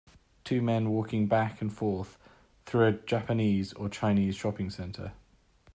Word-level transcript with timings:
Two 0.43 0.63
men 0.63 0.89
walking 0.89 1.27
back 1.27 1.61
and 1.61 1.71
forth 1.71 2.17
through 2.65 2.87
a 2.87 2.91
japanese 2.91 3.71
or 3.73 3.87
chinese 3.87 4.35
shopping 4.35 4.71
center. 4.71 5.11